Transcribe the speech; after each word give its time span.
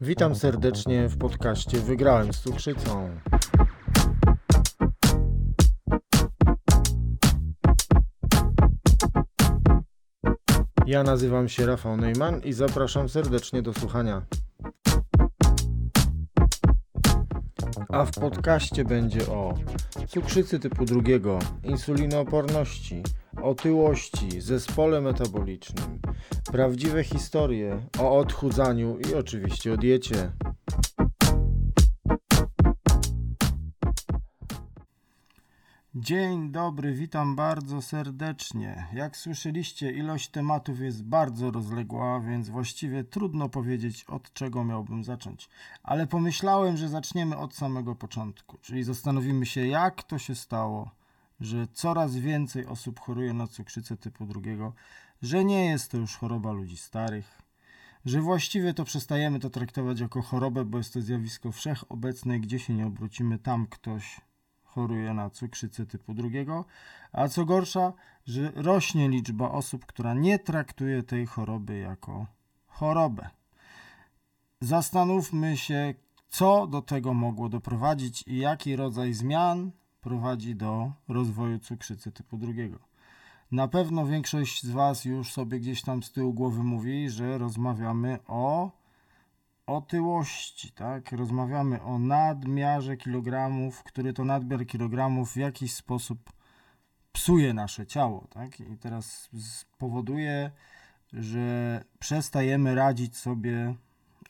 Witam 0.00 0.34
serdecznie 0.34 1.08
w 1.08 1.18
podcaście 1.18 1.78
Wygrałem 1.78 2.32
z 2.32 2.40
cukrzycą. 2.40 3.10
Ja 10.86 11.02
nazywam 11.02 11.48
się 11.48 11.66
Rafał 11.66 11.96
Neumann 11.96 12.40
i 12.44 12.52
zapraszam 12.52 13.08
serdecznie 13.08 13.62
do 13.62 13.74
słuchania. 13.74 14.22
A 17.88 18.04
w 18.04 18.10
podcaście 18.10 18.84
będzie 18.84 19.26
o 19.26 19.54
cukrzycy 20.08 20.58
typu 20.58 20.84
drugiego, 20.84 21.38
insulinooporności, 21.64 23.02
otyłości, 23.48 24.40
zespole 24.40 25.00
metabolicznym, 25.00 26.00
prawdziwe 26.52 27.04
historie 27.04 27.80
o 27.98 28.18
odchudzaniu 28.18 28.98
i 28.98 29.14
oczywiście 29.14 29.72
o 29.72 29.76
diecie. 29.76 30.32
Dzień 35.94 36.52
dobry, 36.52 36.94
witam 36.94 37.36
bardzo 37.36 37.82
serdecznie. 37.82 38.86
Jak 38.92 39.16
słyszeliście, 39.16 39.92
ilość 39.92 40.28
tematów 40.28 40.80
jest 40.80 41.04
bardzo 41.04 41.50
rozległa, 41.50 42.20
więc 42.20 42.48
właściwie 42.48 43.04
trudno 43.04 43.48
powiedzieć, 43.48 44.04
od 44.04 44.32
czego 44.32 44.64
miałbym 44.64 45.04
zacząć. 45.04 45.48
Ale 45.82 46.06
pomyślałem, 46.06 46.76
że 46.76 46.88
zaczniemy 46.88 47.36
od 47.36 47.54
samego 47.54 47.94
początku, 47.94 48.58
czyli 48.62 48.84
zastanowimy 48.84 49.46
się, 49.46 49.66
jak 49.66 50.02
to 50.02 50.18
się 50.18 50.34
stało, 50.34 50.97
że 51.40 51.66
coraz 51.72 52.16
więcej 52.16 52.66
osób 52.66 53.00
choruje 53.00 53.32
na 53.32 53.46
cukrzycę 53.46 53.96
typu 53.96 54.26
drugiego, 54.26 54.72
że 55.22 55.44
nie 55.44 55.66
jest 55.66 55.90
to 55.90 55.96
już 55.96 56.16
choroba 56.16 56.52
ludzi 56.52 56.76
starych, 56.76 57.42
że 58.04 58.20
właściwie 58.20 58.74
to 58.74 58.84
przestajemy 58.84 59.40
to 59.40 59.50
traktować 59.50 60.00
jako 60.00 60.22
chorobę, 60.22 60.64
bo 60.64 60.78
jest 60.78 60.94
to 60.94 61.02
zjawisko 61.02 61.52
wszechobecne, 61.52 62.40
gdzie 62.40 62.58
się 62.58 62.74
nie 62.74 62.86
obrócimy, 62.86 63.38
tam 63.38 63.66
ktoś 63.66 64.20
choruje 64.64 65.14
na 65.14 65.30
cukrzycę 65.30 65.86
typu 65.86 66.14
drugiego, 66.14 66.64
a 67.12 67.28
co 67.28 67.44
gorsza, 67.44 67.92
że 68.26 68.52
rośnie 68.54 69.08
liczba 69.08 69.50
osób, 69.50 69.86
która 69.86 70.14
nie 70.14 70.38
traktuje 70.38 71.02
tej 71.02 71.26
choroby 71.26 71.78
jako 71.78 72.26
chorobę. 72.66 73.30
Zastanówmy 74.60 75.56
się, 75.56 75.94
co 76.28 76.66
do 76.66 76.82
tego 76.82 77.14
mogło 77.14 77.48
doprowadzić 77.48 78.24
i 78.26 78.38
jaki 78.38 78.76
rodzaj 78.76 79.14
zmian 79.14 79.70
prowadzi 80.08 80.54
do 80.56 80.92
rozwoju 81.08 81.58
cukrzycy 81.58 82.12
typu 82.12 82.36
drugiego. 82.36 82.78
Na 83.52 83.68
pewno 83.68 84.06
większość 84.06 84.62
z 84.62 84.70
Was 84.70 85.04
już 85.04 85.32
sobie 85.32 85.60
gdzieś 85.60 85.82
tam 85.82 86.02
z 86.02 86.12
tyłu 86.12 86.34
głowy 86.34 86.62
mówi, 86.62 87.10
że 87.10 87.38
rozmawiamy 87.38 88.18
o 88.26 88.70
otyłości, 89.66 90.72
tak? 90.72 91.12
Rozmawiamy 91.12 91.82
o 91.82 91.98
nadmiarze 91.98 92.96
kilogramów, 92.96 93.82
który 93.82 94.12
to 94.12 94.24
nadmiar 94.24 94.66
kilogramów 94.66 95.32
w 95.32 95.36
jakiś 95.36 95.74
sposób 95.74 96.32
psuje 97.12 97.54
nasze 97.54 97.86
ciało, 97.86 98.26
tak? 98.30 98.60
I 98.60 98.78
teraz 98.78 99.30
spowoduje, 99.40 100.50
że 101.12 101.84
przestajemy 101.98 102.74
radzić 102.74 103.16
sobie 103.16 103.74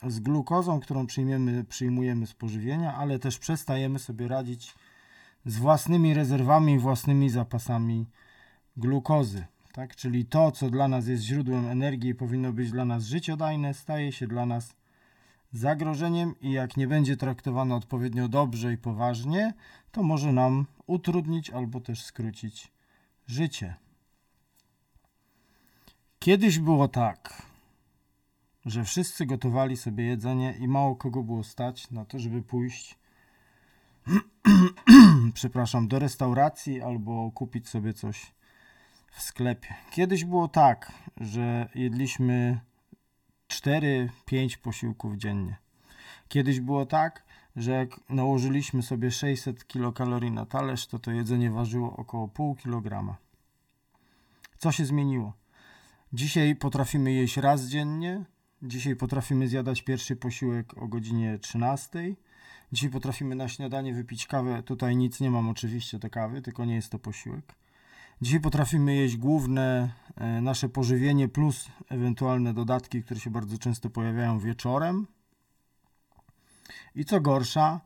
z 0.06 0.20
glukozą, 0.20 0.80
którą 0.80 1.06
przyjmiemy, 1.06 1.64
przyjmujemy 1.64 2.26
z 2.26 2.34
pożywienia, 2.34 2.94
ale 2.94 3.18
też 3.18 3.38
przestajemy 3.38 3.98
sobie 3.98 4.28
radzić 4.28 4.74
z 5.48 5.58
własnymi 5.58 6.14
rezerwami, 6.14 6.78
własnymi 6.78 7.30
zapasami 7.30 8.06
glukozy. 8.76 9.44
Tak? 9.72 9.96
Czyli 9.96 10.26
to, 10.26 10.52
co 10.52 10.70
dla 10.70 10.88
nas 10.88 11.06
jest 11.06 11.22
źródłem 11.22 11.66
energii 11.66 12.10
i 12.10 12.14
powinno 12.14 12.52
być 12.52 12.70
dla 12.70 12.84
nas 12.84 13.04
życiodajne, 13.04 13.74
staje 13.74 14.12
się 14.12 14.26
dla 14.26 14.46
nas 14.46 14.76
zagrożeniem 15.52 16.34
i 16.40 16.52
jak 16.52 16.76
nie 16.76 16.86
będzie 16.86 17.16
traktowane 17.16 17.74
odpowiednio 17.74 18.28
dobrze 18.28 18.72
i 18.72 18.76
poważnie, 18.76 19.54
to 19.92 20.02
może 20.02 20.32
nam 20.32 20.66
utrudnić 20.86 21.50
albo 21.50 21.80
też 21.80 22.02
skrócić 22.02 22.72
życie. 23.26 23.74
Kiedyś 26.18 26.58
było 26.58 26.88
tak, 26.88 27.42
że 28.66 28.84
wszyscy 28.84 29.26
gotowali 29.26 29.76
sobie 29.76 30.04
jedzenie 30.04 30.54
i 30.60 30.68
mało 30.68 30.96
kogo 30.96 31.22
było 31.22 31.44
stać 31.44 31.90
na 31.90 32.04
to, 32.04 32.18
żeby 32.18 32.42
pójść 32.42 32.98
przepraszam, 35.32 35.88
do 35.88 35.98
restauracji 35.98 36.82
albo 36.82 37.30
kupić 37.30 37.68
sobie 37.68 37.92
coś 37.92 38.32
w 39.10 39.22
sklepie. 39.22 39.74
Kiedyś 39.90 40.24
było 40.24 40.48
tak, 40.48 40.92
że 41.16 41.68
jedliśmy 41.74 42.60
4-5 43.48 44.56
posiłków 44.62 45.16
dziennie. 45.16 45.56
Kiedyś 46.28 46.60
było 46.60 46.86
tak, 46.86 47.24
że 47.56 47.70
jak 47.70 48.10
nałożyliśmy 48.10 48.82
sobie 48.82 49.10
600 49.10 49.66
kilokalorii 49.66 50.30
na 50.30 50.46
talerz, 50.46 50.86
to 50.86 50.98
to 50.98 51.10
jedzenie 51.10 51.50
ważyło 51.50 51.96
około 51.96 52.28
pół 52.28 52.54
kilograma. 52.54 53.16
Co 54.58 54.72
się 54.72 54.84
zmieniło? 54.84 55.32
Dzisiaj 56.12 56.56
potrafimy 56.56 57.12
jeść 57.12 57.36
raz 57.36 57.66
dziennie. 57.66 58.24
Dzisiaj 58.62 58.96
potrafimy 58.96 59.48
zjadać 59.48 59.82
pierwszy 59.82 60.16
posiłek 60.16 60.78
o 60.78 60.88
godzinie 60.88 61.38
13. 61.38 62.14
Dzisiaj 62.72 62.90
potrafimy 62.90 63.34
na 63.34 63.48
śniadanie 63.48 63.94
wypić 63.94 64.26
kawę. 64.26 64.62
Tutaj 64.62 64.96
nic 64.96 65.20
nie 65.20 65.30
mam 65.30 65.48
oczywiście 65.48 65.98
do 65.98 66.10
kawy, 66.10 66.42
tylko 66.42 66.64
nie 66.64 66.74
jest 66.74 66.90
to 66.90 66.98
posiłek. 66.98 67.54
Dzisiaj 68.22 68.40
potrafimy 68.40 68.94
jeść 68.94 69.16
główne 69.16 69.92
e, 70.16 70.40
nasze 70.40 70.68
pożywienie 70.68 71.28
plus 71.28 71.68
ewentualne 71.88 72.54
dodatki, 72.54 73.02
które 73.02 73.20
się 73.20 73.30
bardzo 73.30 73.58
często 73.58 73.90
pojawiają 73.90 74.38
wieczorem. 74.38 75.06
I 76.94 77.04
co 77.04 77.20
gorsza, 77.20 77.80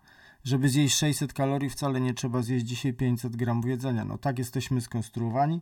żeby 0.44 0.68
zjeść 0.68 0.96
600 0.96 1.32
kalorii 1.32 1.70
wcale 1.70 2.00
nie 2.00 2.14
trzeba 2.14 2.42
zjeść 2.42 2.66
dzisiaj 2.66 2.92
500 2.92 3.36
gramów 3.36 3.66
jedzenia. 3.66 4.04
No 4.04 4.18
tak 4.18 4.38
jesteśmy 4.38 4.80
skonstruowani, 4.80 5.60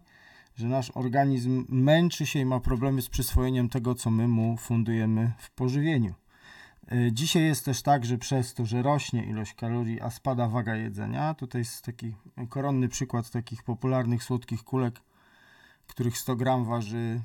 że 0.56 0.66
nasz 0.66 0.90
organizm 0.90 1.64
męczy 1.68 2.26
się 2.26 2.38
i 2.38 2.44
ma 2.44 2.60
problemy 2.60 3.02
z 3.02 3.08
przyswojeniem 3.08 3.68
tego, 3.68 3.94
co 3.94 4.10
my 4.10 4.28
mu 4.28 4.56
fundujemy 4.56 5.32
w 5.38 5.50
pożywieniu. 5.50 6.14
E, 6.90 7.12
dzisiaj 7.12 7.42
jest 7.42 7.64
też 7.64 7.82
tak, 7.82 8.04
że 8.04 8.18
przez 8.18 8.54
to, 8.54 8.66
że 8.66 8.82
rośnie 8.82 9.24
ilość 9.24 9.54
kalorii, 9.54 10.00
a 10.00 10.10
spada 10.10 10.48
waga 10.48 10.76
jedzenia, 10.76 11.34
tutaj 11.34 11.60
jest 11.60 11.84
taki 11.84 12.14
koronny 12.48 12.88
przykład 12.88 13.30
takich 13.30 13.62
popularnych 13.62 14.24
słodkich 14.24 14.64
kulek, 14.64 15.00
których 15.86 16.18
100 16.18 16.36
gram 16.36 16.64
waży, 16.64 17.20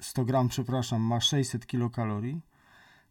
100 0.00 0.22
e, 0.22 0.24
gram, 0.24 0.48
przepraszam, 0.48 1.02
ma 1.02 1.20
600 1.20 1.66
kilokalorii, 1.66 2.40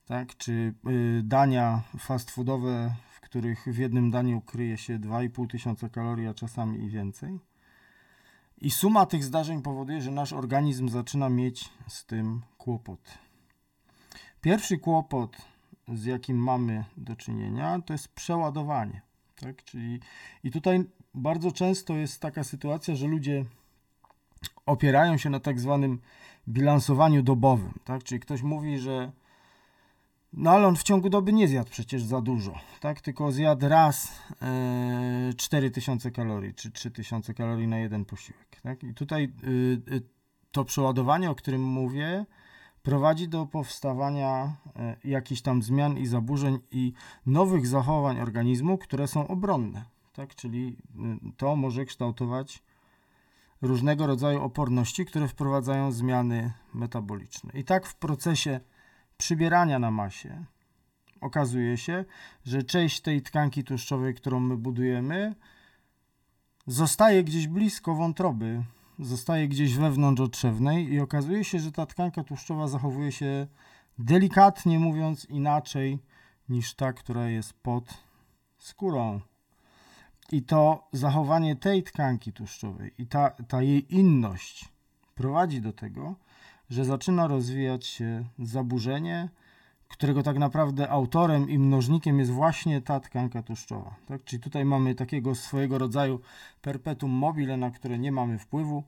tak, 0.05 0.37
czy 0.37 0.73
e, 0.85 1.23
dania 1.23 1.81
fast 1.99 2.31
foodowe, 2.31 2.95
w 3.11 3.19
których 3.21 3.65
w 3.65 3.77
jednym 3.77 4.11
daniu 4.11 4.41
kryje 4.41 4.77
się 4.77 4.99
2,5 4.99 5.47
tysiąca 5.47 5.89
kalorii, 5.89 6.27
a 6.27 6.33
czasami 6.33 6.83
i 6.83 6.89
więcej. 6.89 7.39
I 8.61 8.71
suma 8.71 9.05
tych 9.05 9.23
zdarzeń 9.23 9.61
powoduje, 9.61 10.01
że 10.01 10.11
nasz 10.11 10.33
organizm 10.33 10.89
zaczyna 10.89 11.29
mieć 11.29 11.69
z 11.87 12.05
tym 12.05 12.41
kłopot. 12.57 13.28
Pierwszy 14.41 14.77
kłopot, 14.77 15.37
z 15.87 16.05
jakim 16.05 16.37
mamy 16.37 16.85
do 16.97 17.15
czynienia, 17.15 17.81
to 17.85 17.93
jest 17.93 18.07
przeładowanie. 18.07 19.01
Tak? 19.35 19.63
Czyli, 19.63 19.99
I 20.43 20.51
tutaj 20.51 20.85
bardzo 21.13 21.51
często 21.51 21.95
jest 21.95 22.21
taka 22.21 22.43
sytuacja, 22.43 22.95
że 22.95 23.07
ludzie 23.07 23.45
opierają 24.65 25.17
się 25.17 25.29
na 25.29 25.39
tak 25.39 25.59
zwanym 25.59 25.99
bilansowaniu 26.47 27.23
dobowym. 27.23 27.73
Tak? 27.83 28.03
Czyli 28.03 28.19
ktoś 28.19 28.41
mówi, 28.41 28.79
że 28.79 29.11
no 30.33 30.51
ale 30.51 30.67
on 30.67 30.75
w 30.75 30.83
ciągu 30.83 31.09
doby 31.09 31.33
nie 31.33 31.47
zjadł 31.47 31.69
przecież 31.69 32.03
za 32.03 32.21
dużo, 32.21 32.59
tak? 32.79 33.01
tylko 33.01 33.31
zjadł 33.31 33.67
raz 33.67 34.21
e, 34.41 35.33
4000 35.37 36.11
kalorii 36.11 36.53
czy 36.53 36.71
3000 36.71 37.33
kalorii 37.33 37.67
na 37.67 37.77
jeden 37.77 38.05
posiłek. 38.05 38.61
Tak? 38.61 38.83
I 38.83 38.93
tutaj 38.93 39.33
y, 39.43 39.47
y, 39.95 40.01
to 40.51 40.65
przeładowanie, 40.65 41.29
o 41.29 41.35
którym 41.35 41.63
mówię, 41.63 42.25
prowadzi 42.89 43.27
do 43.27 43.45
powstawania 43.45 44.55
e, 44.75 44.95
jakichś 45.03 45.41
tam 45.41 45.63
zmian 45.63 45.97
i 45.97 46.05
zaburzeń 46.05 46.59
i 46.71 46.93
nowych 47.25 47.67
zachowań 47.67 48.19
organizmu, 48.19 48.77
które 48.77 49.07
są 49.07 49.27
obronne. 49.27 49.85
Tak? 50.13 50.35
Czyli 50.35 50.77
y, 51.27 51.31
to 51.37 51.55
może 51.55 51.85
kształtować 51.85 52.63
różnego 53.61 54.07
rodzaju 54.07 54.43
oporności, 54.43 55.05
które 55.05 55.27
wprowadzają 55.27 55.91
zmiany 55.91 56.51
metaboliczne. 56.73 57.51
I 57.53 57.63
tak 57.63 57.85
w 57.85 57.95
procesie 57.95 58.59
przybierania 59.17 59.79
na 59.79 59.91
masie 59.91 60.45
okazuje 61.21 61.77
się, 61.77 62.05
że 62.45 62.63
część 62.63 63.01
tej 63.01 63.21
tkanki 63.21 63.63
tłuszczowej, 63.63 64.13
którą 64.13 64.39
my 64.39 64.57
budujemy, 64.57 65.35
zostaje 66.67 67.23
gdzieś 67.23 67.47
blisko 67.47 67.95
wątroby, 67.95 68.63
zostaje 68.99 69.47
gdzieś 69.47 69.75
wewnątrz 69.75 70.21
otrzewnej 70.21 70.93
i 70.93 70.99
okazuje 70.99 71.43
się, 71.43 71.59
że 71.59 71.71
ta 71.71 71.85
tkanka 71.85 72.23
tłuszczowa 72.23 72.67
zachowuje 72.67 73.11
się 73.11 73.47
delikatnie 73.99 74.79
mówiąc 74.79 75.25
inaczej 75.25 75.99
niż 76.49 76.73
ta, 76.73 76.93
która 76.93 77.29
jest 77.29 77.53
pod 77.53 77.97
skórą. 78.57 79.21
I 80.31 80.41
to 80.43 80.87
zachowanie 80.93 81.55
tej 81.55 81.83
tkanki 81.83 82.33
tłuszczowej 82.33 82.93
i 82.97 83.07
ta, 83.07 83.29
ta 83.29 83.61
jej 83.61 83.95
inność 83.95 84.69
prowadzi 85.15 85.61
do 85.61 85.73
tego, 85.73 86.15
że 86.69 86.85
zaczyna 86.85 87.27
rozwijać 87.27 87.85
się 87.85 88.25
zaburzenie, 88.39 89.29
którego 89.89 90.23
tak 90.23 90.37
naprawdę 90.37 90.89
autorem 90.89 91.49
i 91.49 91.59
mnożnikiem 91.59 92.19
jest 92.19 92.31
właśnie 92.31 92.81
ta 92.81 92.99
tkanka 92.99 93.43
tłuszczowa. 93.43 93.95
Tak? 94.07 94.23
Czyli 94.23 94.41
tutaj 94.41 94.65
mamy 94.65 94.95
takiego 94.95 95.35
swojego 95.35 95.77
rodzaju 95.77 96.19
perpetuum 96.61 97.11
mobile, 97.11 97.57
na 97.57 97.71
które 97.71 97.99
nie 97.99 98.11
mamy 98.11 98.39
wpływu 98.39 98.83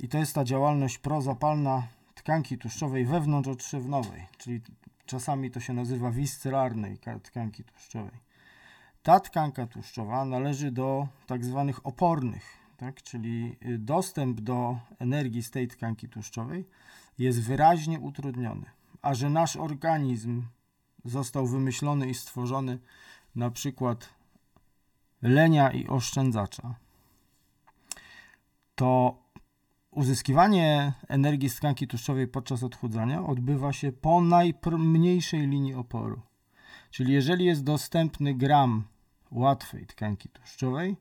i 0.00 0.08
to 0.08 0.18
jest 0.18 0.34
ta 0.34 0.44
działalność 0.44 0.98
prozapalna 0.98 1.82
tkanki 2.14 2.58
tłuszczowej 2.58 3.06
wewnątrzodszewnowej, 3.06 4.26
czyli 4.38 4.60
czasami 5.06 5.50
to 5.50 5.60
się 5.60 5.72
nazywa 5.72 6.10
wisceralnej 6.10 6.98
tkanki 7.22 7.64
tłuszczowej. 7.64 8.26
Ta 9.02 9.20
tkanka 9.20 9.66
tłuszczowa 9.66 10.24
należy 10.24 10.70
do 10.70 11.08
tak 11.26 11.44
zwanych 11.44 11.86
opornych, 11.86 12.58
tak? 12.76 13.02
czyli 13.02 13.56
y, 13.66 13.78
dostęp 13.78 14.40
do 14.40 14.78
energii 14.98 15.42
z 15.42 15.50
tej 15.50 15.68
tkanki 15.68 16.08
tłuszczowej 16.08 16.64
jest 17.18 17.42
wyraźnie 17.42 18.00
utrudniony. 18.00 18.75
A 19.06 19.14
że 19.14 19.30
nasz 19.30 19.56
organizm 19.56 20.42
został 21.04 21.46
wymyślony 21.46 22.08
i 22.08 22.14
stworzony 22.14 22.78
na 23.34 23.50
przykład 23.50 24.14
lenia 25.22 25.70
i 25.70 25.86
oszczędzacza, 25.86 26.74
to 28.74 29.18
uzyskiwanie 29.90 30.92
energii 31.08 31.48
z 31.48 31.56
tkanki 31.56 31.86
tłuszczowej 31.86 32.28
podczas 32.28 32.62
odchudzania 32.62 33.26
odbywa 33.26 33.72
się 33.72 33.92
po 33.92 34.20
najmniejszej 34.20 35.46
linii 35.46 35.74
oporu. 35.74 36.20
Czyli 36.90 37.12
jeżeli 37.12 37.44
jest 37.44 37.64
dostępny 37.64 38.34
gram 38.34 38.84
łatwej 39.30 39.86
tkanki 39.86 40.28
tłuszczowej, 40.28 40.96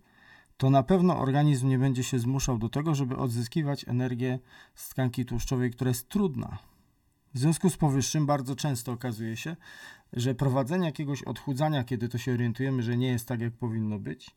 to 0.57 0.69
na 0.69 0.83
pewno 0.83 1.19
organizm 1.19 1.69
nie 1.69 1.79
będzie 1.79 2.03
się 2.03 2.19
zmuszał 2.19 2.57
do 2.57 2.69
tego, 2.69 2.95
żeby 2.95 3.17
odzyskiwać 3.17 3.87
energię 3.87 4.39
z 4.75 4.89
tkanki 4.89 5.25
tłuszczowej, 5.25 5.71
która 5.71 5.89
jest 5.89 6.09
trudna. 6.09 6.74
W 7.35 7.39
związku 7.39 7.69
z 7.69 7.77
powyższym 7.77 8.25
bardzo 8.25 8.55
często 8.55 8.91
okazuje 8.91 9.37
się, 9.37 9.55
że 10.13 10.35
prowadzenie 10.35 10.85
jakiegoś 10.85 11.23
odchudzania, 11.23 11.83
kiedy 11.83 12.09
to 12.09 12.17
się 12.17 12.33
orientujemy, 12.33 12.83
że 12.83 12.97
nie 12.97 13.07
jest 13.07 13.27
tak, 13.27 13.41
jak 13.41 13.53
powinno 13.53 13.99
być, 13.99 14.35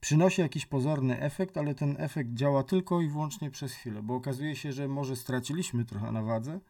przynosi 0.00 0.40
jakiś 0.40 0.66
pozorny 0.66 1.20
efekt, 1.20 1.56
ale 1.56 1.74
ten 1.74 1.96
efekt 1.98 2.34
działa 2.34 2.62
tylko 2.62 3.00
i 3.00 3.08
wyłącznie 3.08 3.50
przez 3.50 3.72
chwilę, 3.72 4.02
bo 4.02 4.14
okazuje 4.14 4.56
się, 4.56 4.72
że 4.72 4.88
może 4.88 5.16
straciliśmy 5.16 5.84
trochę 5.84 6.12
na 6.12 6.22
wadze, 6.22 6.60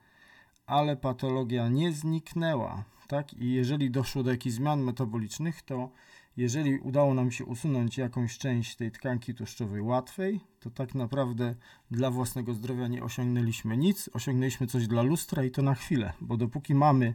ale 0.67 0.97
patologia 0.97 1.69
nie 1.69 1.93
zniknęła, 1.93 2.85
tak? 3.09 3.35
I 3.35 3.53
jeżeli 3.53 3.91
doszło 3.91 4.23
do 4.23 4.31
jakichś 4.31 4.57
zmian 4.57 4.83
metabolicznych, 4.83 5.63
to 5.63 5.91
jeżeli 6.37 6.79
udało 6.79 7.15
nam 7.15 7.31
się 7.31 7.45
usunąć 7.45 7.99
jakąś 7.99 8.39
część 8.39 8.77
tej 8.77 8.91
tkanki 8.91 9.35
tłuszczowej 9.35 9.81
łatwej, 9.81 10.41
to 10.61 10.71
tak 10.71 10.95
naprawdę 10.95 11.55
dla 11.91 12.11
własnego 12.11 12.55
zdrowia 12.55 12.89
nie 12.89 13.03
osiągnęliśmy 13.03 13.77
nic, 13.77 14.11
osiągnęliśmy 14.13 14.67
coś 14.67 14.87
dla 14.87 15.03
lustra 15.03 15.45
i 15.45 15.51
to 15.51 15.63
na 15.63 15.75
chwilę, 15.75 16.13
bo 16.21 16.37
dopóki 16.37 16.75
mamy 16.75 17.15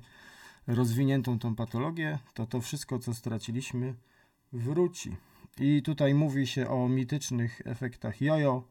rozwiniętą 0.68 1.39
tą 1.39 1.56
patologię, 1.56 2.19
to 2.33 2.45
to 2.45 2.62
wszystko, 2.62 3.00
co 3.00 3.13
straciliśmy, 3.13 3.95
wróci. 4.54 5.16
I 5.60 5.81
tutaj 5.81 6.13
mówi 6.13 6.48
się 6.48 6.69
o 6.69 6.89
mitycznych 6.89 7.62
efektach 7.65 8.22
jojo. 8.22 8.63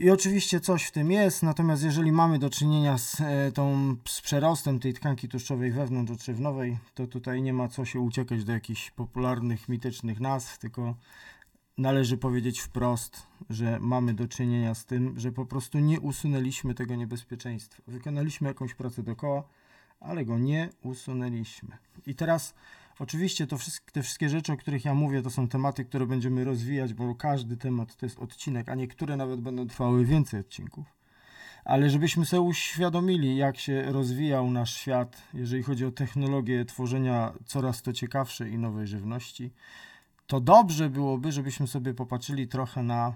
I 0.00 0.10
oczywiście 0.10 0.60
coś 0.60 0.84
w 0.84 0.90
tym 0.90 1.10
jest, 1.10 1.42
natomiast 1.42 1.82
jeżeli 1.82 2.12
mamy 2.12 2.38
do 2.38 2.50
czynienia 2.50 2.98
z, 2.98 3.20
e, 3.20 3.52
tą, 3.52 3.96
z 4.08 4.20
przerostem 4.20 4.78
tej 4.78 4.94
tkanki 4.94 5.28
tłuszczowej 5.28 5.72
wewnątrzodszewnowej, 5.72 6.78
to 6.94 7.06
tutaj 7.06 7.42
nie 7.42 7.52
ma 7.52 7.68
co 7.68 7.84
się 7.84 8.00
uciekać 8.00 8.44
do 8.44 8.52
jakichś 8.52 8.90
popularnych, 8.90 9.68
mitycznych 9.68 10.20
nazw, 10.20 10.58
tylko 10.58 10.94
należy 11.78 12.16
powiedzieć 12.16 12.60
wprost, 12.60 13.26
że 13.50 13.78
mamy 13.80 14.14
do 14.14 14.28
czynienia 14.28 14.74
z 14.74 14.84
tym, 14.84 15.14
że 15.18 15.32
po 15.32 15.46
prostu 15.46 15.78
nie 15.78 16.00
usunęliśmy 16.00 16.74
tego 16.74 16.94
niebezpieczeństwa. 16.94 17.82
Wykonaliśmy 17.86 18.48
jakąś 18.48 18.74
pracę 18.74 19.02
dookoła, 19.02 19.44
ale 20.00 20.24
go 20.24 20.38
nie 20.38 20.68
usunęliśmy. 20.82 21.78
I 22.06 22.14
teraz 22.14 22.54
Oczywiście 23.00 23.46
to 23.46 23.58
wszystkie, 23.58 23.92
te 23.92 24.02
wszystkie 24.02 24.28
rzeczy, 24.28 24.52
o 24.52 24.56
których 24.56 24.84
ja 24.84 24.94
mówię, 24.94 25.22
to 25.22 25.30
są 25.30 25.48
tematy, 25.48 25.84
które 25.84 26.06
będziemy 26.06 26.44
rozwijać, 26.44 26.94
bo 26.94 27.14
każdy 27.14 27.56
temat 27.56 27.96
to 27.96 28.06
jest 28.06 28.18
odcinek, 28.18 28.68
a 28.68 28.74
niektóre 28.74 29.16
nawet 29.16 29.40
będą 29.40 29.66
trwały 29.66 30.04
więcej 30.04 30.40
odcinków. 30.40 30.86
Ale 31.64 31.90
żebyśmy 31.90 32.26
sobie 32.26 32.40
uświadomili, 32.40 33.36
jak 33.36 33.58
się 33.58 33.82
rozwijał 33.82 34.50
nasz 34.50 34.74
świat, 34.74 35.22
jeżeli 35.34 35.62
chodzi 35.62 35.84
o 35.84 35.90
technologię 35.90 36.64
tworzenia 36.64 37.32
coraz 37.46 37.82
to 37.82 37.92
ciekawszej 37.92 38.52
i 38.52 38.58
nowej 38.58 38.86
żywności, 38.86 39.50
to 40.26 40.40
dobrze 40.40 40.90
byłoby, 40.90 41.32
żebyśmy 41.32 41.66
sobie 41.66 41.94
popatrzyli 41.94 42.48
trochę 42.48 42.82
na 42.82 43.14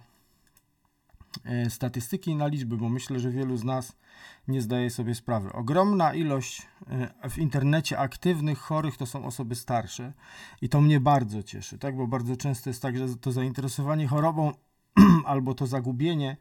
statystyki 1.69 2.31
i 2.31 2.37
na 2.37 2.47
liczby, 2.47 2.77
bo 2.77 2.89
myślę, 2.89 3.21
że 3.21 3.31
wielu 3.31 3.57
z 3.57 3.65
nas 3.65 3.97
nie 4.49 4.63
zdaje 4.63 4.91
sobie 4.91 5.15
sprawy. 5.15 5.53
Ogromna 5.53 6.15
ilość 6.15 6.63
e, 7.23 7.31
w 7.31 7.39
internecie 7.39 7.99
aktywnych 7.99 8.59
chorych 8.59 8.97
to 8.97 9.07
są 9.07 9.25
osoby 9.25 9.55
starsze 9.55 10.13
i 10.63 10.69
to 10.69 10.81
mnie 10.81 11.01
bardzo 11.01 11.43
cieszy, 11.43 11.79
tak? 11.79 11.97
bo 11.97 12.07
bardzo 12.07 12.37
często 12.37 12.71
jest 12.71 12.83
tak, 12.83 12.99
że 12.99 13.17
to 13.17 13.33
zainteresowanie 13.33 14.07
chorobą 14.07 14.53
albo 15.27 15.55
to 15.55 15.67
zagubienie 15.67 16.37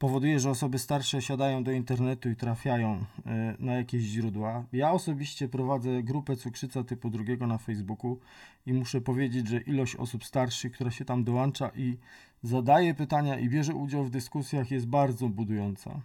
powoduje, 0.00 0.40
że 0.40 0.50
osoby 0.50 0.78
starsze 0.78 1.22
siadają 1.22 1.64
do 1.64 1.72
internetu 1.72 2.30
i 2.30 2.36
trafiają 2.36 3.04
e, 3.26 3.56
na 3.58 3.74
jakieś 3.74 4.02
źródła. 4.02 4.64
Ja 4.72 4.92
osobiście 4.92 5.48
prowadzę 5.48 6.02
grupę 6.02 6.36
cukrzyca 6.36 6.84
typu 6.84 7.10
drugiego 7.10 7.46
na 7.46 7.58
Facebooku 7.58 8.18
i 8.66 8.72
muszę 8.72 9.00
powiedzieć, 9.00 9.48
że 9.48 9.60
ilość 9.60 9.96
osób 9.96 10.24
starszych, 10.24 10.72
która 10.72 10.90
się 10.90 11.04
tam 11.04 11.24
dołącza 11.24 11.70
i 11.76 11.96
zadaje 12.42 12.94
pytania 12.94 13.38
i 13.38 13.48
bierze 13.48 13.74
udział 13.74 14.04
w 14.04 14.10
dyskusjach 14.10 14.70
jest 14.70 14.86
bardzo 14.86 15.28
budująca 15.28 16.00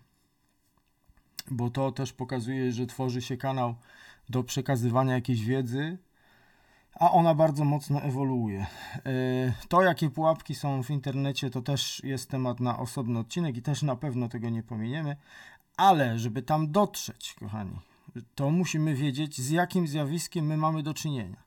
bo 1.51 1.69
to 1.69 1.91
też 1.91 2.13
pokazuje, 2.13 2.71
że 2.71 2.85
tworzy 2.85 3.21
się 3.21 3.37
kanał 3.37 3.75
do 4.29 4.43
przekazywania 4.43 5.13
jakiejś 5.13 5.45
wiedzy, 5.45 5.97
a 6.99 7.11
ona 7.11 7.35
bardzo 7.35 7.65
mocno 7.65 8.01
ewoluuje. 8.01 8.65
E, 8.95 9.53
to, 9.67 9.81
jakie 9.81 10.09
pułapki 10.09 10.55
są 10.55 10.83
w 10.83 10.89
internecie, 10.89 11.49
to 11.49 11.61
też 11.61 12.03
jest 12.03 12.29
temat 12.29 12.59
na 12.59 12.79
osobny 12.79 13.19
odcinek 13.19 13.57
i 13.57 13.61
też 13.61 13.83
na 13.83 13.95
pewno 13.95 14.29
tego 14.29 14.49
nie 14.49 14.63
pominiemy, 14.63 15.15
ale 15.77 16.19
żeby 16.19 16.41
tam 16.41 16.71
dotrzeć, 16.71 17.35
kochani, 17.39 17.79
to 18.35 18.51
musimy 18.51 18.95
wiedzieć, 18.95 19.41
z 19.41 19.49
jakim 19.49 19.87
zjawiskiem 19.87 20.45
my 20.45 20.57
mamy 20.57 20.83
do 20.83 20.93
czynienia. 20.93 21.43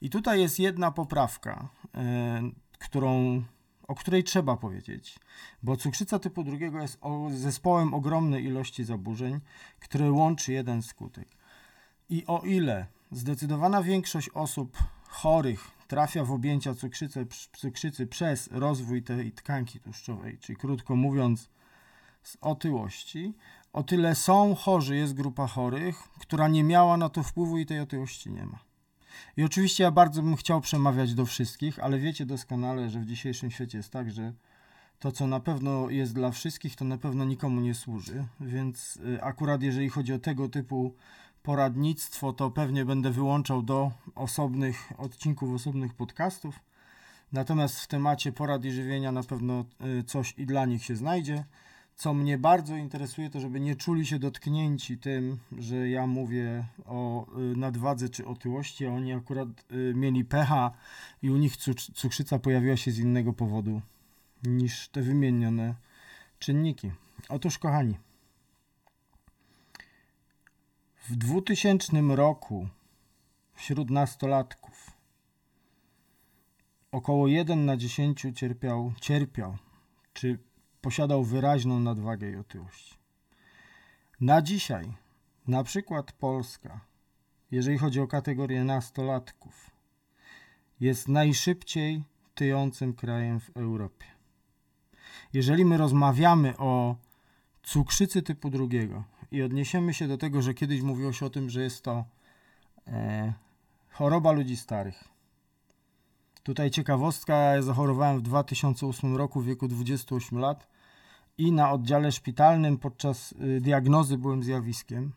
I 0.00 0.10
tutaj 0.10 0.40
jest 0.40 0.58
jedna 0.58 0.90
poprawka, 0.90 1.68
e, 1.94 2.42
którą 2.78 3.42
o 3.88 3.94
której 3.94 4.24
trzeba 4.24 4.56
powiedzieć, 4.56 5.18
bo 5.62 5.76
cukrzyca 5.76 6.18
typu 6.18 6.44
drugiego 6.44 6.80
jest 6.80 7.00
zespołem 7.30 7.94
ogromnej 7.94 8.44
ilości 8.44 8.84
zaburzeń, 8.84 9.40
które 9.80 10.12
łączy 10.12 10.52
jeden 10.52 10.82
skutek. 10.82 11.28
I 12.08 12.26
o 12.26 12.40
ile 12.40 12.86
zdecydowana 13.12 13.82
większość 13.82 14.28
osób 14.34 14.78
chorych 15.08 15.70
trafia 15.88 16.24
w 16.24 16.32
objęcia 16.32 16.74
cukrzycy, 16.74 17.26
cukrzycy 17.52 18.06
przez 18.06 18.48
rozwój 18.52 19.02
tej 19.02 19.32
tkanki 19.32 19.80
tłuszczowej, 19.80 20.38
czyli 20.38 20.56
krótko 20.56 20.96
mówiąc 20.96 21.50
z 22.22 22.36
otyłości, 22.40 23.34
o 23.72 23.82
tyle 23.82 24.14
są 24.14 24.54
chorzy, 24.54 24.96
jest 24.96 25.14
grupa 25.14 25.46
chorych, 25.46 25.96
która 26.18 26.48
nie 26.48 26.64
miała 26.64 26.96
na 26.96 27.08
to 27.08 27.22
wpływu 27.22 27.58
i 27.58 27.66
tej 27.66 27.80
otyłości 27.80 28.30
nie 28.30 28.46
ma. 28.46 28.58
I 29.36 29.44
oczywiście 29.44 29.84
ja 29.84 29.90
bardzo 29.90 30.22
bym 30.22 30.36
chciał 30.36 30.60
przemawiać 30.60 31.14
do 31.14 31.26
wszystkich, 31.26 31.78
ale 31.78 31.98
wiecie 31.98 32.26
doskonale, 32.26 32.90
że 32.90 33.00
w 33.00 33.06
dzisiejszym 33.06 33.50
świecie 33.50 33.78
jest 33.78 33.90
tak, 33.90 34.10
że 34.10 34.32
to, 34.98 35.12
co 35.12 35.26
na 35.26 35.40
pewno 35.40 35.90
jest 35.90 36.14
dla 36.14 36.30
wszystkich, 36.30 36.76
to 36.76 36.84
na 36.84 36.98
pewno 36.98 37.24
nikomu 37.24 37.60
nie 37.60 37.74
służy. 37.74 38.24
Więc 38.40 38.96
y, 38.96 39.22
akurat 39.22 39.62
jeżeli 39.62 39.88
chodzi 39.88 40.12
o 40.12 40.18
tego 40.18 40.48
typu 40.48 40.94
poradnictwo, 41.48 42.32
to 42.32 42.50
pewnie 42.50 42.84
będę 42.84 43.10
wyłączał 43.10 43.62
do 43.62 43.90
osobnych 44.14 44.92
odcinków, 44.98 45.54
osobnych 45.54 45.94
podcastów. 45.94 46.60
Natomiast 47.32 47.80
w 47.80 47.86
temacie 47.86 48.32
porad 48.32 48.64
i 48.64 48.70
żywienia 48.70 49.12
na 49.12 49.22
pewno 49.22 49.64
y, 50.00 50.04
coś 50.04 50.34
i 50.38 50.46
dla 50.46 50.66
nich 50.66 50.84
się 50.84 50.96
znajdzie. 50.96 51.44
Co 51.96 52.14
mnie 52.14 52.38
bardzo 52.38 52.76
interesuje, 52.76 53.30
to 53.30 53.40
żeby 53.40 53.60
nie 53.60 53.76
czuli 53.76 54.06
się 54.06 54.18
dotknięci 54.18 54.98
tym, 54.98 55.38
że 55.58 55.88
ja 55.88 56.06
mówię 56.06 56.64
o 56.86 57.26
y, 57.38 57.56
nadwadze 57.56 58.08
czy 58.08 58.26
otyłości, 58.26 58.86
a 58.86 58.90
oni 58.90 59.12
akurat 59.12 59.48
y, 59.72 59.92
mieli 59.96 60.24
pecha 60.24 60.70
i 61.22 61.30
u 61.30 61.36
nich 61.36 61.56
cukrzyca 61.94 62.38
pojawiła 62.38 62.76
się 62.76 62.90
z 62.90 62.98
innego 62.98 63.32
powodu 63.32 63.80
niż 64.42 64.88
te 64.88 65.02
wymienione 65.02 65.74
czynniki. 66.38 66.90
Otóż, 67.28 67.58
kochani, 67.58 67.94
w 71.08 71.16
2000 71.16 71.92
roku 72.08 72.68
wśród 73.54 73.90
nastolatków 73.90 74.90
około 76.92 77.28
1 77.28 77.64
na 77.64 77.76
10 77.76 78.26
cierpiał, 78.34 78.92
cierpiał 79.00 79.56
czy 80.12 80.38
posiadał 80.80 81.24
wyraźną 81.24 81.80
nadwagę 81.80 82.30
i 82.30 82.36
otyłość. 82.36 82.98
Na 84.20 84.42
dzisiaj, 84.42 84.92
na 85.46 85.64
przykład 85.64 86.12
Polska, 86.12 86.80
jeżeli 87.50 87.78
chodzi 87.78 88.00
o 88.00 88.06
kategorię 88.06 88.64
nastolatków, 88.64 89.70
jest 90.80 91.08
najszybciej 91.08 92.02
tyjącym 92.34 92.94
krajem 92.94 93.40
w 93.40 93.56
Europie. 93.56 94.06
Jeżeli 95.32 95.64
my 95.64 95.76
rozmawiamy 95.76 96.56
o 96.56 96.96
cukrzycy 97.62 98.22
typu 98.22 98.50
drugiego 98.50 99.17
i 99.30 99.42
odniesiemy 99.42 99.94
się 99.94 100.08
do 100.08 100.18
tego, 100.18 100.42
że 100.42 100.54
kiedyś 100.54 100.82
mówiło 100.82 101.12
się 101.12 101.26
o 101.26 101.30
tym, 101.30 101.50
że 101.50 101.62
jest 101.62 101.82
to 101.82 102.04
E, 102.92 103.32
choroba 103.90 104.32
ludzi 104.32 104.56
starych. 104.56 105.04
Tutaj 106.42 106.70
ciekawostka, 106.70 107.34
ja 107.36 107.62
zachorowałem 107.62 108.18
w 108.18 108.22
2008 108.22 109.16
roku 109.16 109.40
w 109.40 109.46
wieku 109.46 109.68
28 109.68 110.38
lat 110.38 110.66
i 111.38 111.52
na 111.52 111.72
oddziale 111.72 112.12
szpitalnym 112.12 112.78
podczas 112.78 113.32
y, 113.32 113.60
diagnozy 113.60 114.18
byłem 114.18 114.42
zjawiskiem. 114.42 115.12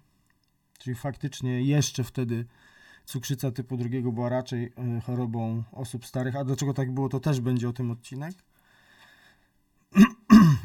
Czyli 0.79 0.95
faktycznie 0.95 1.61
jeszcze 1.61 2.03
wtedy 2.03 2.45
cukrzyca 3.05 3.51
typu 3.51 3.77
drugiego 3.77 4.11
była 4.11 4.29
raczej 4.29 4.65
y, 4.97 5.01
chorobą 5.01 5.63
osób 5.71 6.05
starych. 6.05 6.35
A 6.35 6.43
dlaczego 6.43 6.73
tak 6.73 6.91
było, 6.91 7.09
to 7.09 7.19
też 7.19 7.41
będzie 7.41 7.69
o 7.69 7.73
tym 7.73 7.91
odcinek. 7.91 8.35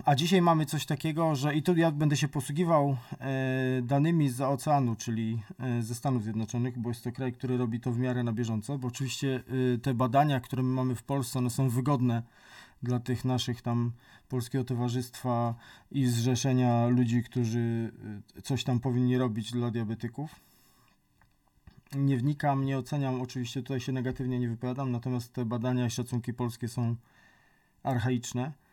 A 0.06 0.14
dzisiaj 0.14 0.42
mamy 0.42 0.66
coś 0.66 0.86
takiego, 0.86 1.34
że 1.34 1.54
i 1.54 1.62
tu 1.62 1.76
ja 1.76 1.90
będę 1.90 2.16
się 2.16 2.28
posługiwał 2.28 2.96
e, 3.20 3.82
danymi 3.82 4.28
z 4.28 4.40
oceanu, 4.40 4.96
czyli 4.96 5.42
e, 5.60 5.82
ze 5.82 5.94
Stanów 5.94 6.22
Zjednoczonych, 6.22 6.78
bo 6.78 6.90
jest 6.90 7.04
to 7.04 7.12
kraj, 7.12 7.32
który 7.32 7.56
robi 7.56 7.80
to 7.80 7.92
w 7.92 7.98
miarę 7.98 8.22
na 8.22 8.32
bieżąco, 8.32 8.78
bo 8.78 8.88
oczywiście 8.88 9.42
e, 9.74 9.78
te 9.78 9.94
badania, 9.94 10.40
które 10.40 10.62
my 10.62 10.74
mamy 10.74 10.94
w 10.94 11.02
Polsce, 11.02 11.38
one 11.38 11.50
są 11.50 11.68
wygodne 11.68 12.22
dla 12.82 13.00
tych 13.00 13.24
naszych 13.24 13.62
tam 13.62 13.92
Polskiego 14.28 14.64
Towarzystwa 14.64 15.54
i 15.90 16.06
Zrzeszenia 16.06 16.86
ludzi, 16.86 17.22
którzy 17.22 17.92
e, 18.36 18.42
coś 18.42 18.64
tam 18.64 18.80
powinni 18.80 19.18
robić 19.18 19.52
dla 19.52 19.70
diabetyków. 19.70 20.40
Nie 21.94 22.16
wnikam, 22.16 22.64
nie 22.64 22.78
oceniam, 22.78 23.20
oczywiście 23.20 23.62
tutaj 23.62 23.80
się 23.80 23.92
negatywnie 23.92 24.38
nie 24.38 24.48
wypowiadam, 24.48 24.92
natomiast 24.92 25.32
te 25.32 25.44
badania 25.44 25.86
i 25.86 25.90
szacunki 25.90 26.34
polskie 26.34 26.68
są 26.68 26.96
archaiczne. 27.82 28.65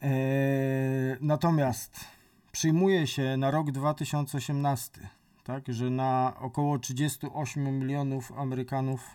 Eee, 0.00 1.16
natomiast 1.20 2.04
przyjmuje 2.52 3.06
się 3.06 3.36
na 3.36 3.50
rok 3.50 3.70
2018, 3.70 5.08
tak, 5.44 5.64
że 5.68 5.90
na 5.90 6.36
około 6.40 6.78
38 6.78 7.78
milionów 7.78 8.32
Amerykanów, 8.32 9.10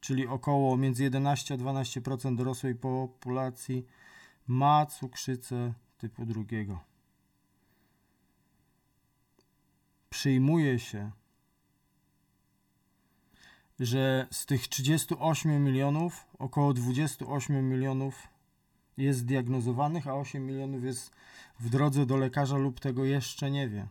czyli 0.00 0.26
około 0.26 0.76
między 0.76 1.02
11 1.02 1.54
a 1.54 1.56
12% 1.56 2.36
dorosłej 2.36 2.74
populacji 2.74 3.86
ma 4.46 4.86
cukrzycę 4.86 5.72
typu 5.98 6.26
drugiego. 6.26 6.80
Przyjmuje 10.10 10.78
się, 10.78 11.10
że 13.80 14.26
z 14.30 14.46
tych 14.46 14.68
38 14.68 15.64
milionów 15.64 16.26
około 16.38 16.72
28 16.72 17.68
milionów 17.68 18.31
jest 18.96 19.18
zdiagnozowanych, 19.18 20.06
a 20.06 20.14
8 20.14 20.46
milionów 20.46 20.84
jest 20.84 21.10
w 21.60 21.68
drodze 21.68 22.06
do 22.06 22.16
lekarza 22.16 22.56
lub 22.56 22.80
tego 22.80 23.04
jeszcze 23.04 23.50
nie 23.50 23.68
wie. 23.68 23.88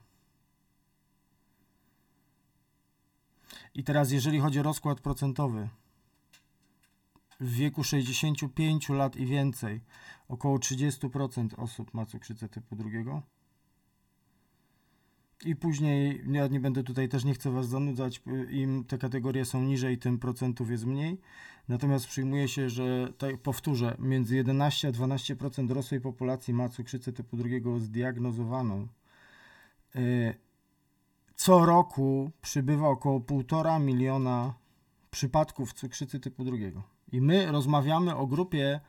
I 3.75 3.83
teraz, 3.83 4.11
jeżeli 4.11 4.39
chodzi 4.39 4.59
o 4.59 4.63
rozkład 4.63 5.01
procentowy, 5.01 5.69
w 7.39 7.53
wieku 7.53 7.83
65 7.83 8.89
lat 8.89 9.15
i 9.15 9.25
więcej 9.25 9.81
około 10.27 10.57
30% 10.57 11.49
osób 11.57 11.93
ma 11.93 12.05
cukrzycę 12.05 12.49
typu 12.49 12.75
drugiego. 12.75 13.21
I 15.45 15.55
później, 15.55 16.23
ja 16.31 16.47
nie 16.47 16.59
będę 16.59 16.83
tutaj 16.83 17.09
też, 17.09 17.25
nie 17.25 17.33
chcę 17.33 17.51
Was 17.51 17.67
zanudzać, 17.67 18.21
im 18.49 18.83
te 18.83 18.97
kategorie 18.97 19.45
są 19.45 19.61
niżej, 19.61 19.97
tym 19.97 20.19
procentów 20.19 20.69
jest 20.69 20.85
mniej. 20.85 21.21
Natomiast 21.67 22.07
przyjmuje 22.07 22.47
się, 22.47 22.69
że, 22.69 23.13
tak 23.17 23.37
powtórzę, 23.37 23.95
między 23.99 24.35
11 24.35 24.87
a 24.87 24.91
12% 24.91 25.67
dorosłej 25.67 26.01
populacji 26.01 26.53
ma 26.53 26.69
cukrzycę 26.69 27.13
typu 27.13 27.37
drugiego 27.37 27.79
zdiagnozowaną. 27.79 28.87
Co 31.35 31.65
roku 31.65 32.31
przybywa 32.41 32.87
około 32.87 33.19
1,5 33.19 33.81
miliona 33.81 34.53
przypadków 35.11 35.73
cukrzycy 35.73 36.19
typu 36.19 36.43
drugiego. 36.43 36.83
I 37.11 37.21
my 37.21 37.51
rozmawiamy 37.51 38.15
o 38.15 38.27
grupie, 38.27 38.79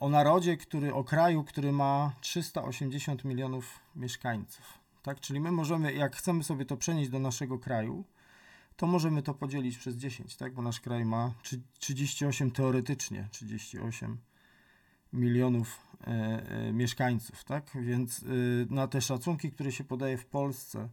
o 0.00 0.08
narodzie, 0.08 0.56
który, 0.56 0.94
o 0.94 1.04
kraju, 1.04 1.44
który 1.44 1.72
ma 1.72 2.12
380 2.20 3.24
milionów 3.24 3.80
mieszkańców. 3.96 4.83
Tak? 5.04 5.20
Czyli 5.20 5.40
my 5.40 5.52
możemy, 5.52 5.94
jak 5.94 6.16
chcemy 6.16 6.44
sobie 6.44 6.64
to 6.64 6.76
przenieść 6.76 7.10
do 7.10 7.18
naszego 7.18 7.58
kraju, 7.58 8.04
to 8.76 8.86
możemy 8.86 9.22
to 9.22 9.34
podzielić 9.34 9.78
przez 9.78 9.96
10, 9.96 10.36
tak? 10.36 10.54
bo 10.54 10.62
nasz 10.62 10.80
kraj 10.80 11.04
ma 11.04 11.32
38 11.78 12.50
teoretycznie 12.50 13.28
38 13.30 14.18
milionów 15.12 15.80
e, 16.00 16.06
e, 16.08 16.72
mieszkańców, 16.72 17.44
tak? 17.44 17.70
Więc 17.74 18.22
e, 18.22 18.26
na 18.74 18.88
te 18.88 19.00
szacunki, 19.00 19.50
które 19.50 19.72
się 19.72 19.84
podaje 19.84 20.18
w 20.18 20.26
Polsce, 20.26 20.88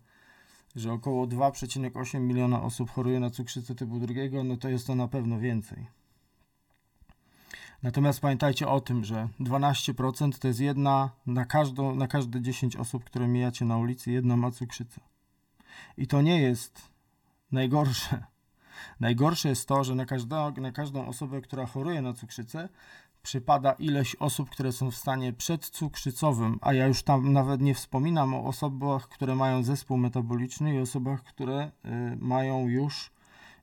że 0.75 0.93
około 0.93 1.27
2,8 1.27 2.19
miliona 2.19 2.63
osób 2.63 2.91
choruje 2.91 3.19
na 3.19 3.29
cukrzycę 3.29 3.75
typu 3.75 3.99
drugiego, 3.99 4.43
no 4.43 4.57
to 4.57 4.69
jest 4.69 4.87
to 4.87 4.95
na 4.95 5.07
pewno 5.07 5.39
więcej. 5.39 6.00
Natomiast 7.83 8.19
pamiętajcie 8.19 8.67
o 8.67 8.81
tym, 8.81 9.03
że 9.03 9.27
12% 9.39 10.39
to 10.39 10.47
jest 10.47 10.59
jedna 10.59 11.09
na, 11.25 11.45
każdą, 11.45 11.95
na 11.95 12.07
każde 12.07 12.41
10 12.41 12.75
osób, 12.75 13.03
które 13.03 13.27
mijacie 13.27 13.65
na 13.65 13.77
ulicy, 13.77 14.11
jedna 14.11 14.37
ma 14.37 14.51
cukrzycę. 14.51 15.01
I 15.97 16.07
to 16.07 16.21
nie 16.21 16.41
jest 16.41 16.89
najgorsze. 17.51 18.23
Najgorsze 18.99 19.49
jest 19.49 19.67
to, 19.67 19.83
że 19.83 19.95
na, 19.95 20.05
każda, 20.05 20.51
na 20.51 20.71
każdą 20.71 21.07
osobę, 21.07 21.41
która 21.41 21.65
choruje 21.65 22.01
na 22.01 22.13
cukrzycę, 22.13 22.69
przypada 23.23 23.71
ileś 23.71 24.15
osób, 24.15 24.49
które 24.49 24.71
są 24.71 24.91
w 24.91 24.95
stanie 24.95 25.33
przedcukrzycowym, 25.33 26.59
a 26.61 26.73
ja 26.73 26.87
już 26.87 27.03
tam 27.03 27.33
nawet 27.33 27.61
nie 27.61 27.75
wspominam 27.75 28.33
o 28.33 28.43
osobach, 28.43 29.07
które 29.07 29.35
mają 29.35 29.63
zespół 29.63 29.97
metaboliczny 29.97 30.75
i 30.75 30.79
osobach, 30.79 31.23
które 31.23 31.71
y, 31.85 32.17
mają 32.19 32.67
już 32.67 33.11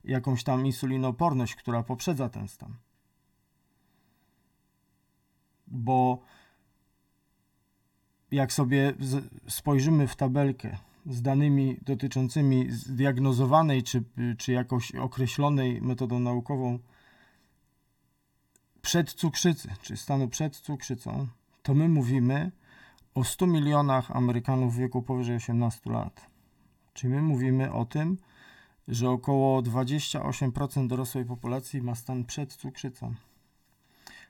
jakąś 0.03 0.43
tam 0.43 0.65
insulinoporność, 0.65 1.55
która 1.55 1.83
poprzedza 1.83 2.29
ten 2.29 2.47
stan. 2.47 2.73
Bo 5.71 6.19
jak 8.31 8.53
sobie 8.53 8.93
spojrzymy 9.47 10.07
w 10.07 10.15
tabelkę 10.15 10.77
z 11.05 11.21
danymi 11.21 11.77
dotyczącymi 11.81 12.71
zdiagnozowanej 12.71 13.83
czy, 13.83 14.03
czy 14.37 14.51
jakoś 14.51 14.95
określonej 14.95 15.81
metodą 15.81 16.19
naukową 16.19 16.79
przedcukrzycy, 18.81 19.69
czy 19.81 19.97
stanu 19.97 20.27
przed 20.27 20.55
cukrzycą, 20.55 21.27
to 21.63 21.73
my 21.73 21.89
mówimy 21.89 22.51
o 23.15 23.23
100 23.23 23.47
milionach 23.47 24.11
Amerykanów 24.11 24.73
w 24.73 24.77
wieku 24.77 25.01
powyżej 25.01 25.35
18 25.35 25.89
lat. 25.89 26.29
Czyli 26.93 27.13
my 27.13 27.21
mówimy 27.21 27.73
o 27.73 27.85
tym, 27.85 28.17
że 28.87 29.09
około 29.09 29.61
28% 29.61 30.87
dorosłej 30.87 31.25
populacji 31.25 31.81
ma 31.81 31.95
stan 31.95 32.25
przed 32.25 32.53
cukrzycą. 32.53 33.15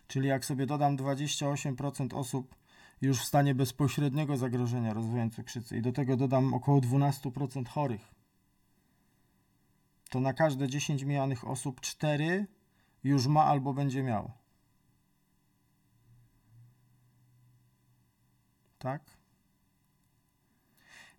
Czyli 0.09 0.27
jak 0.27 0.45
sobie 0.45 0.65
dodam 0.65 0.97
28% 0.97 2.15
osób 2.17 2.55
już 3.01 3.21
w 3.21 3.25
stanie 3.25 3.55
bezpośredniego 3.55 4.37
zagrożenia 4.37 4.93
rozwojem 4.93 5.31
cukrzycy 5.31 5.77
i 5.77 5.81
do 5.81 5.91
tego 5.91 6.17
dodam 6.17 6.53
około 6.53 6.81
12% 6.81 7.67
chorych, 7.67 8.15
to 10.09 10.19
na 10.19 10.33
każde 10.33 10.67
10 10.67 11.03
mijanych 11.03 11.47
osób 11.47 11.81
4 11.81 12.47
już 13.03 13.27
ma 13.27 13.45
albo 13.45 13.73
będzie 13.73 14.03
miał. 14.03 14.31
Tak? 18.79 19.03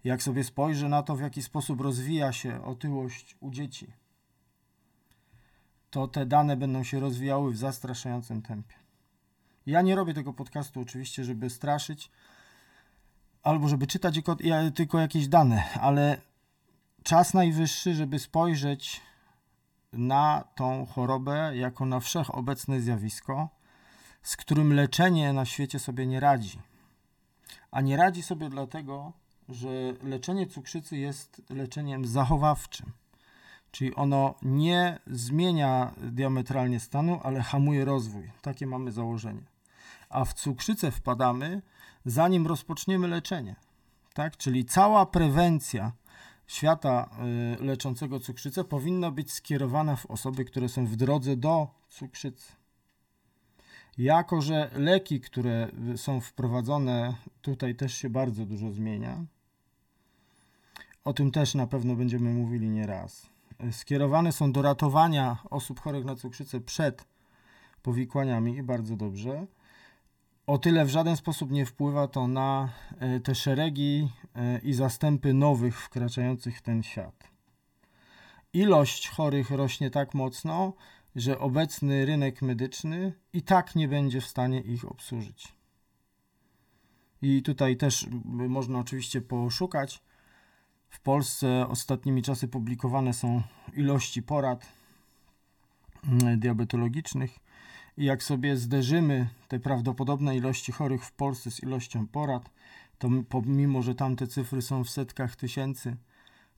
Jak 0.04 0.22
sobie 0.22 0.44
spojrzę 0.44 0.88
na 0.88 1.02
to, 1.02 1.16
w 1.16 1.20
jaki 1.20 1.42
sposób 1.42 1.80
rozwija 1.80 2.32
się 2.32 2.64
otyłość 2.64 3.36
u 3.40 3.50
dzieci, 3.50 3.92
to 5.90 6.08
te 6.08 6.26
dane 6.26 6.56
będą 6.56 6.84
się 6.84 7.00
rozwijały 7.00 7.52
w 7.52 7.56
zastraszającym 7.56 8.42
tempie. 8.42 8.79
Ja 9.66 9.82
nie 9.82 9.96
robię 9.96 10.14
tego 10.14 10.32
podcastu 10.32 10.80
oczywiście, 10.80 11.24
żeby 11.24 11.50
straszyć 11.50 12.10
albo 13.42 13.68
żeby 13.68 13.86
czytać 13.86 14.20
tylko 14.74 14.98
jakieś 14.98 15.28
dane, 15.28 15.64
ale 15.80 16.20
czas 17.02 17.34
najwyższy, 17.34 17.94
żeby 17.94 18.18
spojrzeć 18.18 19.00
na 19.92 20.44
tą 20.54 20.86
chorobę 20.86 21.56
jako 21.56 21.86
na 21.86 22.00
wszechobecne 22.00 22.80
zjawisko, 22.80 23.48
z 24.22 24.36
którym 24.36 24.72
leczenie 24.72 25.32
na 25.32 25.44
świecie 25.44 25.78
sobie 25.78 26.06
nie 26.06 26.20
radzi. 26.20 26.58
A 27.70 27.80
nie 27.80 27.96
radzi 27.96 28.22
sobie 28.22 28.48
dlatego, 28.48 29.12
że 29.48 29.68
leczenie 30.02 30.46
cukrzycy 30.46 30.96
jest 30.96 31.42
leczeniem 31.50 32.06
zachowawczym. 32.06 32.92
Czyli 33.70 33.94
ono 33.94 34.34
nie 34.42 34.98
zmienia 35.06 35.94
diametralnie 36.02 36.80
stanu, 36.80 37.20
ale 37.22 37.42
hamuje 37.42 37.84
rozwój. 37.84 38.30
Takie 38.42 38.66
mamy 38.66 38.92
założenie. 38.92 39.42
A 40.08 40.24
w 40.24 40.34
cukrzycę 40.34 40.90
wpadamy, 40.90 41.62
zanim 42.04 42.46
rozpoczniemy 42.46 43.08
leczenie. 43.08 43.56
Tak? 44.14 44.36
Czyli 44.36 44.64
cała 44.64 45.06
prewencja 45.06 45.92
świata 46.46 47.10
y, 47.60 47.64
leczącego 47.64 48.20
cukrzycę 48.20 48.64
powinna 48.64 49.10
być 49.10 49.32
skierowana 49.32 49.96
w 49.96 50.06
osoby, 50.06 50.44
które 50.44 50.68
są 50.68 50.86
w 50.86 50.96
drodze 50.96 51.36
do 51.36 51.68
cukrzycy. 51.88 52.52
Jako, 53.98 54.42
że 54.42 54.70
leki, 54.74 55.20
które 55.20 55.68
są 55.96 56.20
wprowadzone, 56.20 57.14
tutaj 57.42 57.74
też 57.74 57.94
się 57.94 58.10
bardzo 58.10 58.46
dużo 58.46 58.72
zmienia. 58.72 59.24
O 61.04 61.12
tym 61.12 61.30
też 61.30 61.54
na 61.54 61.66
pewno 61.66 61.94
będziemy 61.94 62.32
mówili 62.32 62.68
nieraz. 62.68 63.29
Skierowane 63.70 64.32
są 64.32 64.52
do 64.52 64.62
ratowania 64.62 65.38
osób 65.50 65.80
chorych 65.80 66.04
na 66.04 66.16
cukrzycę 66.16 66.60
przed 66.60 67.04
powikłaniami 67.82 68.56
i 68.56 68.62
bardzo 68.62 68.96
dobrze. 68.96 69.46
O 70.46 70.58
tyle 70.58 70.84
w 70.84 70.88
żaden 70.88 71.16
sposób 71.16 71.50
nie 71.50 71.66
wpływa 71.66 72.08
to 72.08 72.28
na 72.28 72.68
y, 73.16 73.20
te 73.20 73.34
szeregi 73.34 74.08
y, 74.56 74.60
i 74.62 74.72
zastępy 74.72 75.34
nowych 75.34 75.80
wkraczających 75.80 76.58
w 76.58 76.62
ten 76.62 76.82
świat. 76.82 77.30
Ilość 78.52 79.08
chorych 79.08 79.50
rośnie 79.50 79.90
tak 79.90 80.14
mocno, 80.14 80.72
że 81.16 81.38
obecny 81.38 82.06
rynek 82.06 82.42
medyczny 82.42 83.12
i 83.32 83.42
tak 83.42 83.74
nie 83.76 83.88
będzie 83.88 84.20
w 84.20 84.26
stanie 84.26 84.60
ich 84.60 84.84
obsłużyć. 84.84 85.54
I 87.22 87.42
tutaj 87.42 87.76
też 87.76 88.06
można 88.24 88.78
oczywiście 88.78 89.20
poszukać. 89.20 90.02
W 90.90 91.00
Polsce 91.00 91.68
ostatnimi 91.68 92.22
czasy 92.22 92.48
publikowane 92.48 93.12
są 93.12 93.42
ilości 93.74 94.22
porad 94.22 94.72
y, 96.32 96.36
diabetologicznych. 96.36 97.38
I 97.96 98.04
jak 98.04 98.22
sobie 98.22 98.56
zderzymy 98.56 99.28
te 99.48 99.60
prawdopodobne 99.60 100.36
ilości 100.36 100.72
chorych 100.72 101.04
w 101.04 101.12
Polsce 101.12 101.50
z 101.50 101.62
ilością 101.62 102.06
porad, 102.06 102.50
to 102.98 103.08
pomimo, 103.28 103.82
że 103.82 103.94
tamte 103.94 104.26
cyfry 104.26 104.62
są 104.62 104.84
w 104.84 104.90
setkach 104.90 105.36
tysięcy, 105.36 105.96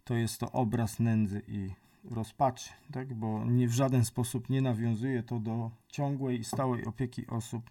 to 0.04 0.14
jest 0.14 0.40
to 0.40 0.52
obraz 0.52 1.00
nędzy 1.00 1.42
i 1.48 1.70
rozpaczy, 2.10 2.70
tak? 2.92 3.14
bo 3.14 3.44
nie, 3.44 3.68
w 3.68 3.72
żaden 3.72 4.04
sposób 4.04 4.50
nie 4.50 4.62
nawiązuje 4.62 5.22
to 5.22 5.40
do 5.40 5.70
ciągłej 5.88 6.40
i 6.40 6.44
stałej 6.44 6.84
opieki 6.84 7.26
osób 7.26 7.70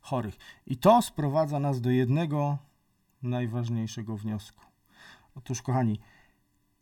chorych. 0.00 0.36
I 0.66 0.76
to 0.76 1.02
sprowadza 1.02 1.60
nas 1.60 1.80
do 1.80 1.90
jednego 1.90 2.58
najważniejszego 3.22 4.16
wniosku. 4.16 4.67
Otóż, 5.38 5.62
kochani, 5.62 6.00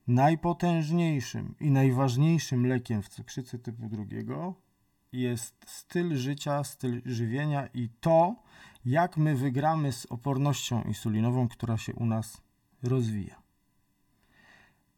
najpotężniejszym 0.07 1.55
i 1.61 1.71
najważniejszym 1.71 2.67
lekiem 2.67 3.03
w 3.03 3.09
cukrzycy 3.09 3.59
typu 3.59 3.89
drugiego 3.89 4.55
jest 5.13 5.65
styl 5.67 6.17
życia, 6.17 6.65
styl 6.65 7.03
żywienia 7.05 7.67
i 7.75 7.89
to, 8.01 8.35
jak 8.85 9.17
my 9.17 9.37
wygramy 9.37 9.93
z 9.93 10.07
opornością 10.07 10.83
insulinową, 10.83 11.49
która 11.49 11.77
się 11.77 11.95
u 11.95 12.07
nas 12.07 12.43
rozwija. 12.83 13.43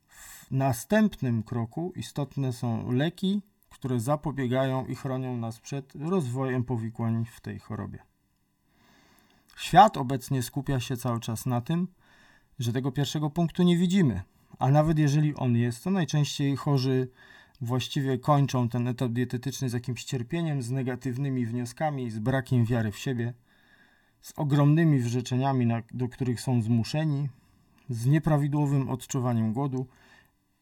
W 0.09 0.51
następnym 0.51 1.43
kroku 1.43 1.93
istotne 1.97 2.53
są 2.53 2.93
leki, 2.93 3.43
które 3.71 4.01
zapobiegają 4.01 4.87
i 4.87 4.95
chronią 4.95 5.37
nas 5.37 5.61
przed 5.61 5.95
rozwojem 5.95 6.65
powikłań 6.65 7.25
w 7.25 7.41
tej 7.41 7.59
chorobie. 7.59 7.99
Świat 9.57 9.97
obecnie 9.97 10.43
skupia 10.43 10.81
się 10.81 10.97
cały 10.97 11.21
czas 11.21 11.47
na 11.47 11.61
tym, 11.61 11.89
że 12.59 12.73
tego 12.73 12.93
pierwszego 12.93 13.31
punktu 13.31 13.63
nie 13.63 13.77
widzimy, 13.77 14.23
a 14.59 14.71
nawet 14.71 14.99
jeżeli 14.99 15.35
on 15.35 15.57
jest, 15.57 15.85
to 15.85 15.91
najczęściej 15.91 16.57
chorzy 16.57 17.09
właściwie 17.61 18.19
kończą 18.19 18.69
ten 18.69 18.89
etap 18.89 19.13
dietetyczny 19.13 19.69
z 19.69 19.73
jakimś 19.73 20.05
cierpieniem, 20.05 20.63
z 20.63 20.71
negatywnymi 20.71 21.47
wnioskami, 21.47 22.11
z 22.11 22.19
brakiem 22.19 22.65
wiary 22.65 22.93
w 22.93 22.99
siebie, 22.99 23.35
z 24.21 24.33
ogromnymi 24.37 24.99
wyrzeczeniami, 24.99 25.67
na, 25.67 25.83
do 25.91 26.09
których 26.09 26.41
są 26.41 26.63
zmuszeni, 26.63 27.29
z 27.89 28.07
nieprawidłowym 28.07 28.91
odczuwaniem 28.91 29.53
głodu 29.53 29.87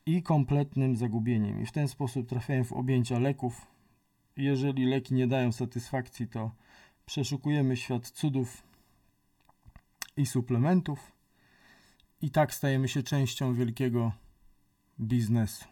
i 0.07 0.23
kompletnym 0.23 0.97
zagubieniem. 0.97 1.63
I 1.63 1.67
w 1.67 1.73
ten 1.73 1.89
sposób 1.89 2.29
trafiają 2.29 2.65
w 2.65 2.73
objęcia 2.73 3.19
leków. 3.19 3.67
Jeżeli 4.37 4.87
leki 4.87 5.15
nie 5.15 5.27
dają 5.27 5.53
satysfakcji, 5.53 6.29
to 6.29 6.51
przeszukujemy 7.07 7.77
świat 7.77 8.11
cudów 8.11 8.63
i 10.17 10.27
suplementów. 10.27 11.16
I 12.23 12.31
tak 12.31 12.55
stajemy 12.55 12.89
się 12.89 13.03
częścią 13.03 13.55
wielkiego 13.55 14.13
biznesu. 15.01 15.65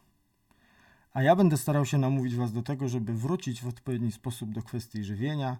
A 1.13 1.23
ja 1.23 1.37
będę 1.37 1.57
starał 1.57 1.87
się 1.87 1.99
namówić 1.99 2.35
Was 2.35 2.53
do 2.53 2.63
tego, 2.63 2.89
żeby 2.89 3.15
wrócić 3.15 3.63
w 3.63 3.69
odpowiedni 3.69 4.13
sposób 4.13 4.53
do 4.53 4.63
kwestii 4.63 5.05
żywienia 5.05 5.57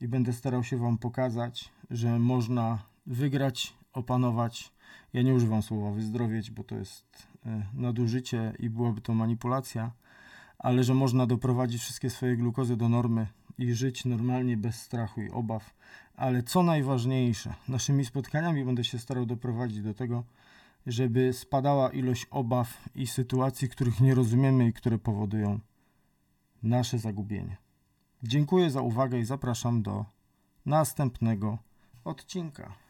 i 0.00 0.08
będę 0.08 0.32
starał 0.32 0.64
się 0.64 0.76
Wam 0.76 0.98
pokazać, 0.98 1.68
że 1.90 2.18
można 2.18 2.78
wygrać, 3.06 3.74
opanować. 3.92 4.72
Ja 5.12 5.22
nie 5.22 5.34
używam 5.34 5.62
słowa 5.62 5.90
wyzdrowieć, 5.90 6.50
bo 6.50 6.64
to 6.64 6.74
jest 6.74 7.26
e, 7.46 7.62
nadużycie 7.74 8.52
i 8.58 8.70
byłaby 8.70 9.00
to 9.00 9.14
manipulacja, 9.14 9.90
ale 10.58 10.84
że 10.84 10.94
można 10.94 11.26
doprowadzić 11.26 11.82
wszystkie 11.82 12.10
swoje 12.10 12.36
glukozy 12.36 12.76
do 12.76 12.88
normy 12.88 13.26
i 13.58 13.74
żyć 13.74 14.04
normalnie 14.04 14.56
bez 14.56 14.82
strachu 14.82 15.22
i 15.22 15.30
obaw. 15.30 15.74
Ale 16.16 16.42
co 16.42 16.62
najważniejsze, 16.62 17.54
naszymi 17.68 18.04
spotkaniami 18.04 18.64
będę 18.64 18.84
się 18.84 18.98
starał 18.98 19.26
doprowadzić 19.26 19.82
do 19.82 19.94
tego, 19.94 20.24
żeby 20.86 21.32
spadała 21.32 21.90
ilość 21.90 22.26
obaw 22.30 22.88
i 22.94 23.06
sytuacji, 23.06 23.68
których 23.68 24.00
nie 24.00 24.14
rozumiemy 24.14 24.66
i 24.66 24.72
które 24.72 24.98
powodują 24.98 25.60
nasze 26.62 26.98
zagubienie. 26.98 27.56
Dziękuję 28.22 28.70
za 28.70 28.80
uwagę 28.80 29.18
i 29.18 29.24
zapraszam 29.24 29.82
do 29.82 30.04
następnego 30.66 31.58
odcinka. 32.04 32.85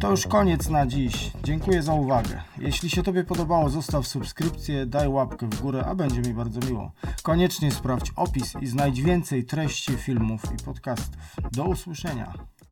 To 0.00 0.10
już 0.10 0.26
koniec 0.26 0.68
na 0.68 0.86
dziś. 0.86 1.32
Dziękuję 1.44 1.82
za 1.82 1.94
uwagę. 1.94 2.42
Jeśli 2.58 2.90
się 2.90 3.02
Tobie 3.02 3.24
podobało, 3.24 3.68
zostaw 3.68 4.06
subskrypcję, 4.06 4.86
daj 4.86 5.08
łapkę 5.08 5.46
w 5.46 5.60
górę, 5.60 5.84
a 5.86 5.94
będzie 5.94 6.20
mi 6.20 6.34
bardzo 6.34 6.60
miło. 6.60 6.92
Koniecznie 7.22 7.70
sprawdź 7.70 8.12
opis 8.16 8.54
i 8.60 8.66
znajdź 8.66 9.02
więcej 9.02 9.44
treści, 9.44 9.96
filmów 9.96 10.42
i 10.60 10.64
podcastów. 10.64 11.16
Do 11.52 11.64
usłyszenia. 11.64 12.51